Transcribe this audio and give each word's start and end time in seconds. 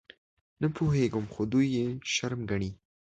_نه 0.61 0.67
پوهېږم، 0.75 1.25
خو 1.33 1.41
دوی 1.51 1.67
يې 1.75 1.85
شرم 2.13 2.41
ګڼي. 2.51 2.71